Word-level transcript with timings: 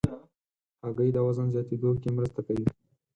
هګۍ 0.83 1.09
د 1.13 1.17
وزن 1.27 1.47
زیاتېدو 1.53 1.89
کې 2.01 2.09
مرسته 2.17 2.41
کوي. 2.47 2.67